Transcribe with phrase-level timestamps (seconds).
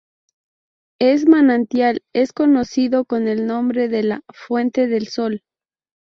[0.99, 5.43] Ese manantial es conocido con el nombre de la "Fuente del Sol"".